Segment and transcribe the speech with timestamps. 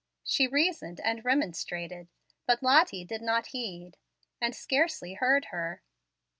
[0.23, 2.07] She reasoned and remonstrated,
[2.47, 3.97] but Lottie did not heed,
[4.41, 5.83] and scarcely heard her.